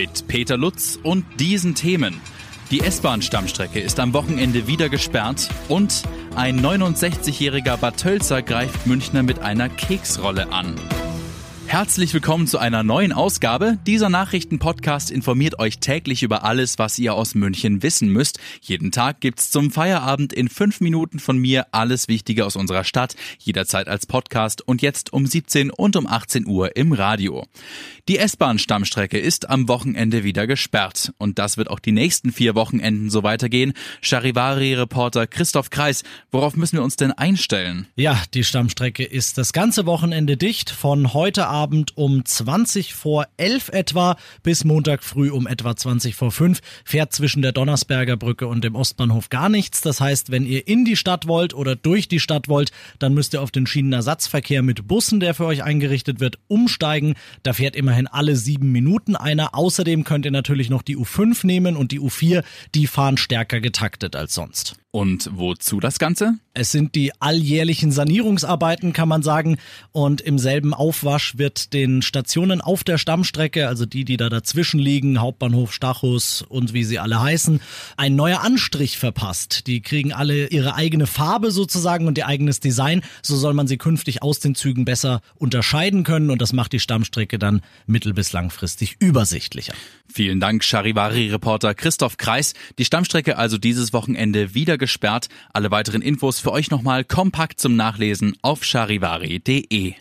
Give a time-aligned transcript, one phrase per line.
[0.00, 2.22] Mit Peter Lutz und diesen Themen.
[2.70, 9.40] Die S-Bahn-Stammstrecke ist am Wochenende wieder gesperrt und ein 69-jähriger Bad Tölzer greift Münchner mit
[9.40, 10.74] einer Keksrolle an.
[11.70, 13.78] Herzlich willkommen zu einer neuen Ausgabe.
[13.86, 18.40] Dieser Nachrichtenpodcast informiert euch täglich über alles, was ihr aus München wissen müsst.
[18.60, 23.14] Jeden Tag gibt's zum Feierabend in fünf Minuten von mir alles Wichtige aus unserer Stadt,
[23.38, 27.46] jederzeit als Podcast und jetzt um 17 und um 18 Uhr im Radio.
[28.08, 33.10] Die S-Bahn-Stammstrecke ist am Wochenende wieder gesperrt und das wird auch die nächsten vier Wochenenden
[33.10, 33.74] so weitergehen.
[34.00, 37.86] Charivari-Reporter Christoph Kreis, worauf müssen wir uns denn einstellen?
[37.94, 43.26] Ja, die Stammstrecke ist das ganze Wochenende dicht von heute Abend Abend um 20 vor
[43.36, 48.46] 11 etwa bis Montag früh um etwa 20 vor 5 fährt zwischen der Donnersberger Brücke
[48.46, 49.82] und dem Ostbahnhof gar nichts.
[49.82, 53.34] Das heißt, wenn ihr in die Stadt wollt oder durch die Stadt wollt, dann müsst
[53.34, 57.14] ihr auf den Schienenersatzverkehr mit Bussen, der für euch eingerichtet wird, umsteigen.
[57.42, 59.54] Da fährt immerhin alle sieben Minuten einer.
[59.54, 62.42] Außerdem könnt ihr natürlich noch die U5 nehmen und die U4,
[62.74, 64.76] die fahren stärker getaktet als sonst.
[64.92, 66.34] Und wozu das Ganze?
[66.52, 69.56] Es sind die alljährlichen Sanierungsarbeiten, kann man sagen.
[69.92, 74.80] Und im selben Aufwasch wird den Stationen auf der Stammstrecke, also die, die da dazwischen
[74.80, 77.60] liegen, Hauptbahnhof, Stachus und wie sie alle heißen,
[77.96, 79.68] ein neuer Anstrich verpasst.
[79.68, 83.02] Die kriegen alle ihre eigene Farbe sozusagen und ihr eigenes Design.
[83.22, 86.30] So soll man sie künftig aus den Zügen besser unterscheiden können.
[86.30, 89.74] Und das macht die Stammstrecke dann mittel- bis langfristig übersichtlicher.
[90.12, 92.54] Vielen Dank, Charivari-Reporter Christoph Kreis.
[92.78, 95.28] Die Stammstrecke also dieses Wochenende wieder gesperrt.
[95.52, 99.94] Alle weiteren Infos für euch nochmal kompakt zum Nachlesen auf charivari.de.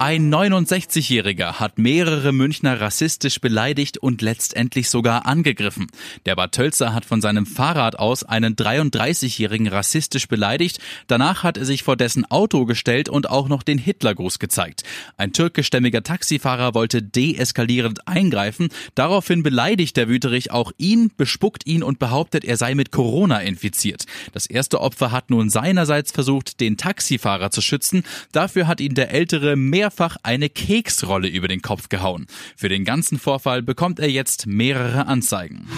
[0.00, 5.86] Ein 69-Jähriger hat mehrere Münchner rassistisch beleidigt und letztendlich sogar angegriffen.
[6.26, 10.80] Der Bad Tölzer hat von seinem Fahrrad aus einen 33-Jährigen rassistisch beleidigt.
[11.06, 14.82] Danach hat er sich vor dessen Auto gestellt und auch noch den Hitlergruß gezeigt.
[15.16, 18.70] Ein türkischstämmiger Taxifahrer wollte deeskalierend eingreifen.
[18.96, 24.06] Daraufhin beleidigt der Wüterich auch ihn, bespuckt ihn und behauptet, er sei mit Corona infiziert.
[24.32, 28.02] Das erste Opfer hat nun seinerseits versucht, den Taxifahrer zu schützen.
[28.32, 32.26] Dafür hat ihn der Ältere mehr mehrfach eine Keksrolle über den Kopf gehauen.
[32.56, 35.68] Für den ganzen Vorfall bekommt er jetzt mehrere Anzeigen.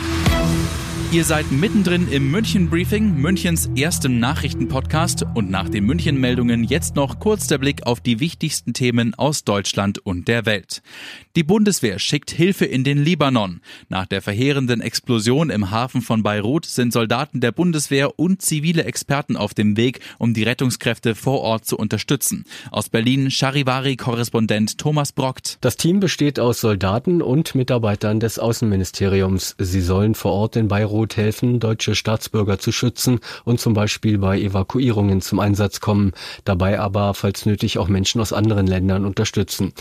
[1.13, 6.97] Ihr seid mittendrin im München Briefing, Münchens erstem Nachrichtenpodcast und nach den München Meldungen jetzt
[6.97, 10.83] noch kurz der Blick auf die wichtigsten Themen aus Deutschland und der Welt.
[11.37, 13.61] Die Bundeswehr schickt Hilfe in den Libanon.
[13.91, 19.37] Nach der verheerenden Explosion im Hafen von Beirut sind Soldaten der Bundeswehr und zivile Experten
[19.37, 22.45] auf dem Weg, um die Rettungskräfte vor Ort zu unterstützen.
[22.71, 25.59] Aus Berlin Charivari-Korrespondent Thomas Brockt.
[25.61, 29.57] Das Team besteht aus Soldaten und Mitarbeitern des Außenministeriums.
[29.59, 34.41] Sie sollen vor Ort in Beirut helfen, deutsche Staatsbürger zu schützen und zum Beispiel bei
[34.41, 36.13] Evakuierungen zum Einsatz kommen,
[36.45, 39.75] dabei aber, falls nötig, auch Menschen aus anderen Ländern unterstützen.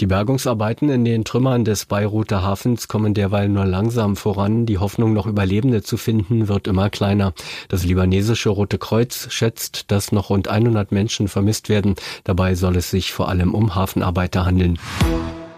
[0.00, 4.66] Die Bergungsarbeiten in den Trümmern des Beiruter Hafens kommen derweil nur langsam voran.
[4.66, 7.34] Die Hoffnung, noch Überlebende zu finden, wird immer kleiner.
[7.68, 11.96] Das libanesische Rote Kreuz schätzt, dass noch rund 100 Menschen vermisst werden.
[12.24, 14.78] Dabei soll es sich vor allem um Hafenarbeiter handeln.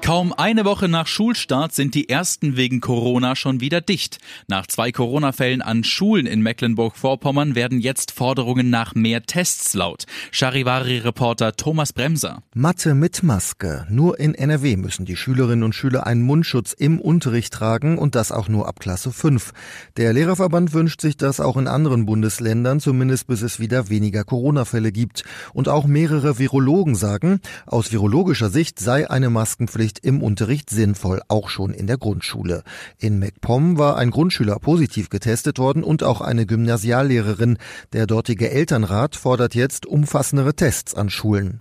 [0.05, 4.19] Kaum eine Woche nach Schulstart sind die ersten wegen Corona schon wieder dicht.
[4.49, 10.05] Nach zwei Corona-Fällen an Schulen in Mecklenburg-Vorpommern werden jetzt Forderungen nach mehr Tests laut.
[10.31, 12.43] Charivari-Reporter Thomas Bremser.
[12.55, 13.87] Mathe mit Maske.
[13.89, 18.31] Nur in NRW müssen die Schülerinnen und Schüler einen Mundschutz im Unterricht tragen und das
[18.31, 19.53] auch nur ab Klasse 5.
[19.97, 24.93] Der Lehrerverband wünscht sich das auch in anderen Bundesländern, zumindest bis es wieder weniger Corona-Fälle
[24.93, 25.25] gibt.
[25.55, 31.21] Und auch mehrere Virologen sagen, aus virologischer Sicht sei eine Maskenpflicht Unterricht im Unterricht sinnvoll,
[31.29, 32.63] auch schon in der Grundschule.
[32.99, 37.59] In MacPom war ein Grundschüler positiv getestet worden und auch eine Gymnasiallehrerin.
[37.93, 41.61] Der dortige Elternrat fordert jetzt umfassendere Tests an Schulen.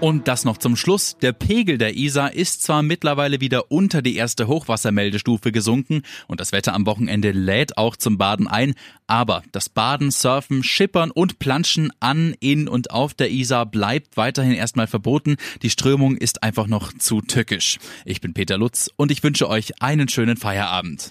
[0.00, 1.16] Und das noch zum Schluss.
[1.22, 6.52] Der Pegel der Isar ist zwar mittlerweile wieder unter die erste Hochwassermeldestufe gesunken und das
[6.52, 8.74] Wetter am Wochenende lädt auch zum Baden ein,
[9.08, 14.52] aber das Baden, Surfen, Schippern und Planschen an, in und auf der Isar bleibt weiterhin
[14.52, 15.36] erstmal verboten.
[15.62, 17.80] Die Strömung ist einfach noch zu tückisch.
[18.04, 21.10] Ich bin Peter Lutz und ich wünsche euch einen schönen Feierabend.